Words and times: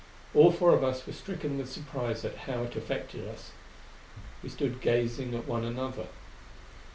All 0.33 0.51
four 0.51 0.73
of 0.73 0.83
us 0.83 1.05
were 1.05 1.13
stricken 1.13 1.59
with 1.59 1.71
surprise 1.71 2.25
at 2.25 2.35
how 2.49 2.63
it 2.63 2.75
affected 2.75 3.27
us. 3.27 3.51
We 4.41 4.49
stood 4.49 4.81
gazing 4.81 5.35
at 5.35 5.47
one 5.47 5.63
another. 5.63 6.07